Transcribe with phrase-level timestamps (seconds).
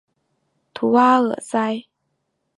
[0.73, 1.83] 图阿尔塞。